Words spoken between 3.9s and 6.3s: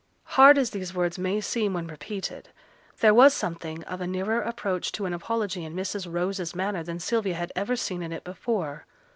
a nearer approach to an apology in Mrs.